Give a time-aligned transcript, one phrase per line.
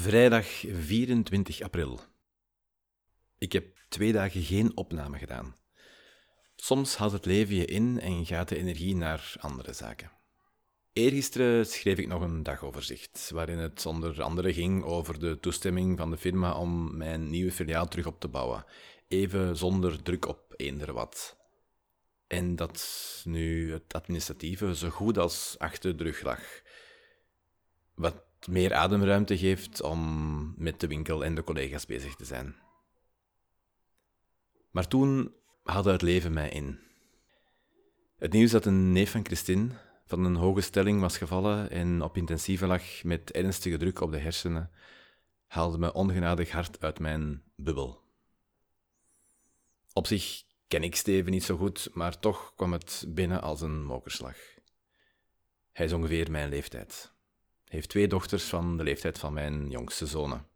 [0.00, 2.00] Vrijdag 24 april.
[3.38, 5.56] Ik heb twee dagen geen opname gedaan.
[6.56, 10.10] Soms haalt het leven je in en gaat de energie naar andere zaken.
[10.92, 16.10] Eergisteren schreef ik nog een dagoverzicht, waarin het onder andere ging over de toestemming van
[16.10, 18.64] de firma om mijn nieuwe filiaal terug op te bouwen,
[19.08, 21.36] even zonder druk op eender wat.
[22.26, 26.62] En dat nu het administratieve zo goed als achter de rug lag.
[27.94, 32.54] Wat meer ademruimte geeft om met de winkel en de collega's bezig te zijn.
[34.70, 36.78] Maar toen haalde het leven mij in.
[38.16, 39.68] Het nieuws dat een neef van Christine
[40.06, 44.18] van een hoge stelling was gevallen en op intensieve lag met ernstige druk op de
[44.18, 44.70] hersenen,
[45.46, 48.02] haalde me ongenadig hard uit mijn bubbel.
[49.92, 53.84] Op zich ken ik Steven niet zo goed, maar toch kwam het binnen als een
[53.84, 54.36] mokerslag.
[55.72, 57.13] Hij is ongeveer mijn leeftijd
[57.68, 60.46] heeft twee dochters van de leeftijd van mijn jongste zonen.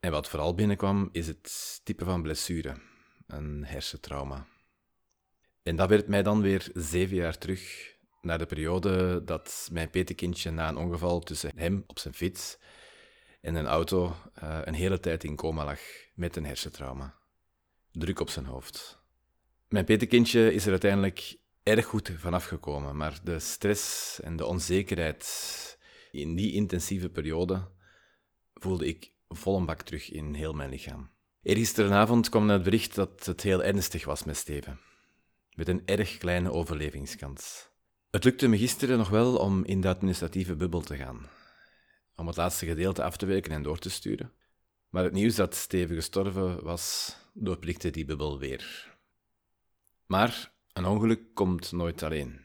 [0.00, 2.76] En wat vooral binnenkwam, is het type van blessure,
[3.26, 4.46] een hersentrauma.
[5.62, 10.50] En dat werd mij dan weer zeven jaar terug naar de periode dat mijn petekindje
[10.50, 12.58] na een ongeval tussen hem op zijn fiets
[13.40, 15.80] en een auto uh, een hele tijd in coma lag
[16.14, 17.14] met een hersentrauma.
[17.92, 18.98] Druk op zijn hoofd.
[19.68, 25.78] Mijn petekindje is er uiteindelijk erg goed vanaf gekomen, maar de stress en de onzekerheid
[26.10, 27.68] in die intensieve periode
[28.54, 31.10] voelde ik volle bak terug in heel mijn lichaam.
[31.42, 34.80] Eergisterenavond kwam het bericht dat het heel ernstig was met Steven,
[35.54, 37.68] met een erg kleine overlevingskans.
[38.10, 41.28] Het lukte me gisteren nog wel om in de administratieve bubbel te gaan,
[42.16, 44.32] om het laatste gedeelte af te werken en door te sturen.
[44.88, 48.92] Maar het nieuws dat Steven gestorven was, doorprikte die bubbel weer.
[50.06, 52.40] Maar een ongeluk komt nooit alleen.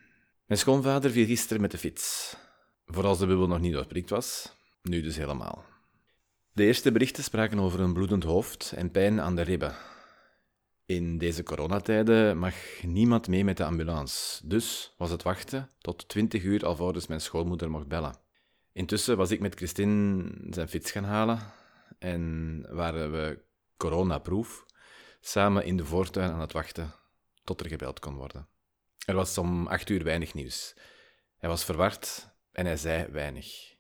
[0.46, 2.36] Mijn schoonvader viel gisteren met de fiets.
[2.86, 5.66] Voor als de bubbel nog niet doorprikt was, nu dus helemaal.
[6.54, 9.76] De eerste berichten spraken over een bloedend hoofd en pijn aan de ribben.
[10.86, 16.44] In deze coronatijden mag niemand mee met de ambulance, dus was het wachten tot 20
[16.44, 18.16] uur alvorens mijn schoonmoeder mocht bellen.
[18.74, 21.40] Intussen was ik met Christine zijn fiets gaan halen
[22.00, 23.40] en waren we
[23.78, 24.66] coronaproof
[25.22, 26.94] samen in de voortuin aan het wachten
[27.50, 28.48] tot er gebeld kon worden.
[29.06, 30.76] Er was om acht uur weinig nieuws.
[31.38, 33.76] Hij was verward en hij zei weinig.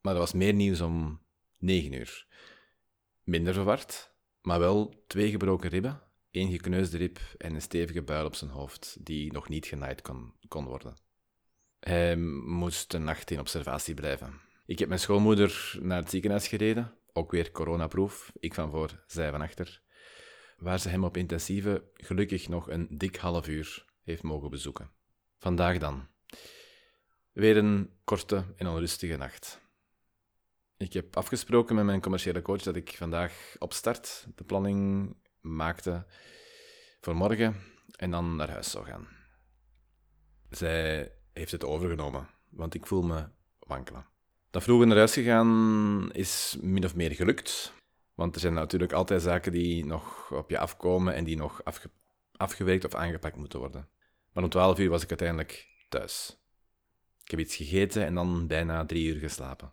[0.00, 1.22] Maar er was meer nieuws om
[1.56, 2.26] negen uur.
[3.22, 8.34] Minder verward, maar wel twee gebroken ribben, één gekneusde rib en een stevige buil op
[8.34, 10.96] zijn hoofd, die nog niet genaaid kon, kon worden.
[11.80, 14.40] Hij moest een nacht in observatie blijven.
[14.66, 19.30] Ik heb mijn schoonmoeder naar het ziekenhuis gereden, ook weer coronaproof, ik van voor, zij
[19.30, 19.82] van achter,
[20.58, 24.90] waar ze hem op intensieve gelukkig nog een dik half uur heeft mogen bezoeken.
[25.38, 26.06] Vandaag dan.
[27.32, 29.60] Weer een korte en onrustige nacht.
[30.76, 36.06] Ik heb afgesproken met mijn commerciële coach dat ik vandaag op start de planning maakte
[37.00, 37.56] voor morgen
[37.96, 39.08] en dan naar huis zou gaan.
[40.50, 44.06] Zij heeft het overgenomen, want ik voel me wankelen.
[44.50, 47.72] Dat vroeger naar huis gegaan is min of meer gelukt,
[48.18, 51.60] want er zijn natuurlijk altijd zaken die nog op je afkomen en die nog
[52.36, 53.88] afgewerkt of aangepakt moeten worden.
[54.32, 56.38] Maar om 12 uur was ik uiteindelijk thuis.
[57.24, 59.72] Ik heb iets gegeten en dan bijna drie uur geslapen.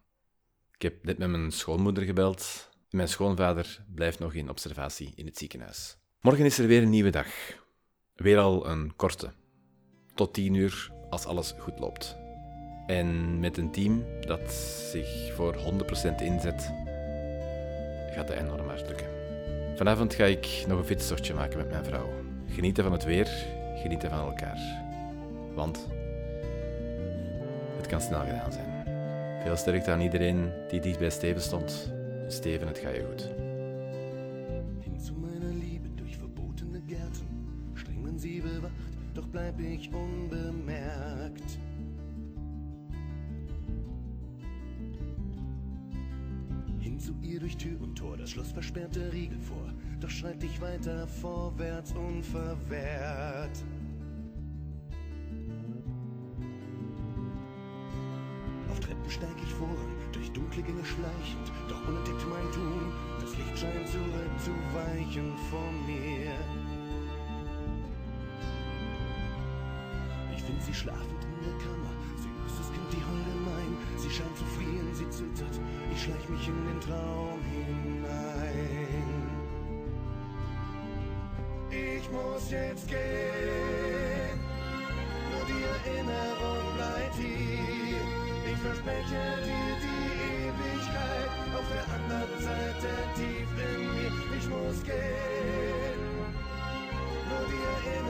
[0.73, 2.69] Ik heb net met mijn schoonmoeder gebeld.
[2.89, 5.97] Mijn schoonvader blijft nog in observatie in het ziekenhuis.
[6.22, 7.28] Morgen is er weer een nieuwe dag.
[8.16, 9.34] Weer al een korte.
[10.16, 12.17] Tot tien uur als alles goed loopt.
[12.88, 14.53] En met een team dat
[14.91, 16.84] zich voor 100% inzet,
[18.16, 19.08] gaat enorm hard lukken.
[19.76, 22.09] Vanavond ga ik nog een fietstochtje maken met mijn vrouw.
[22.48, 23.30] Genieten van het weer,
[23.76, 24.58] genieten van elkaar.
[25.53, 25.88] Want
[27.78, 28.84] het kan snel gedaan zijn.
[29.44, 31.94] Veel sterkte aan iedereen die dicht bij Steven stond.
[32.28, 33.30] Steven, het gaat je goed.
[34.84, 37.28] Hin zu meiner Liebe durch verbotene Gärten,
[37.74, 41.58] streng sie bewacht, doch bleib ich unbemerkt.
[46.96, 50.46] Hin zu ihr durch Tür und Tor, das Schloss versperrt der Riegel vor, doch schreite
[50.46, 53.66] ich weiter vorwärts unverwehrt.
[59.09, 65.32] steig ich voran, durch dunkle Gänge schleichend, doch unentdeckt mein Tun, das Licht scheint zurückzuweichen
[65.50, 66.32] vor mir.
[70.36, 74.09] Ich find sie schlafend in der Kammer, sie ist das Kind, die Holde mein, sie
[74.09, 74.46] scheint zu
[75.05, 75.59] gekitzelt hat.
[75.91, 79.29] Ich schleich mich in den Traum hinein.
[81.69, 84.40] Ich muss jetzt gehen,
[85.31, 87.99] nur die Erinnerung bleibt hier.
[88.52, 90.03] Ich verspreche dir die
[90.46, 94.11] Ewigkeit auf der anderen Seite tief in mir.
[94.37, 95.99] Ich muss gehen,
[97.29, 98.04] nur die Erinnerung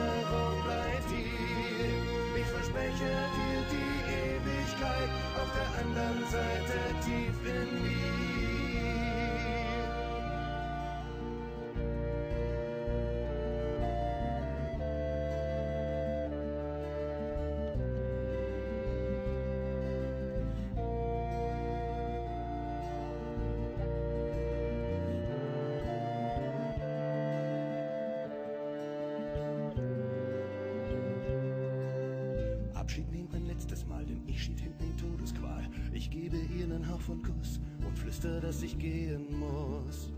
[34.97, 35.67] Todesqual.
[35.91, 40.11] Ich gebe ihr einen Hauch von Kuss und flüster, dass ich gehen muss.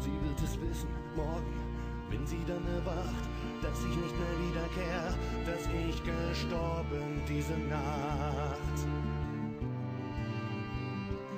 [0.00, 1.54] Sie wird es wissen, morgen,
[2.10, 3.28] wenn sie dann erwacht,
[3.62, 5.14] dass ich nicht mehr wiederkehr,
[5.46, 8.78] dass ich gestorben diese Nacht.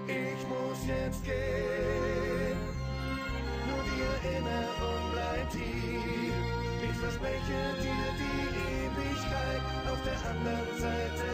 [0.06, 2.58] Ich muss jetzt gehen,
[3.68, 6.34] nur die Erinnerung bleibt hier.
[6.84, 8.81] Ich verspreche dir die
[9.32, 11.31] Ewigkeit auf der anderen Seite.